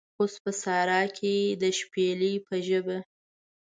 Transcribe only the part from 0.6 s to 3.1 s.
سارا کې د شپیلۍ په ژبه